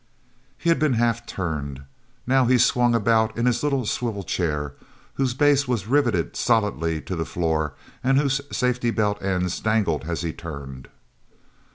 [0.57, 1.83] He had been half turned.
[2.25, 4.73] Now he swung about in his little swivel chair,
[5.13, 10.21] whose base was riveted solidly to the floor and whose safety belt ends dangled as
[10.23, 10.87] he turned.